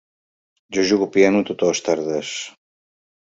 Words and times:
Jo 0.77 0.85
jugo 0.91 1.07
piano 1.17 1.43
totes 1.51 1.67
les 1.75 1.85
tardes. 1.91 2.33